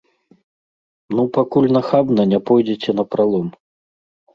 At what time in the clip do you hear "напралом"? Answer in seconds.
3.01-3.59